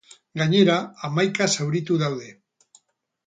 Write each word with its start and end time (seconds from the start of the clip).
Gainera, 0.39 0.77
hamaika 1.07 1.47
zauritu 1.57 1.97
daude. 2.05 2.31